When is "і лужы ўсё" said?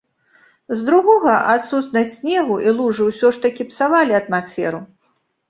2.67-3.27